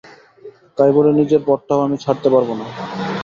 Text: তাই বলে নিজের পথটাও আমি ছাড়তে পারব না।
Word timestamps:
তাই 0.77 0.91
বলে 0.93 1.11
নিজের 1.19 1.41
পথটাও 1.47 1.85
আমি 1.85 1.97
ছাড়তে 2.03 2.27
পারব 2.33 2.49
না। 2.53 2.65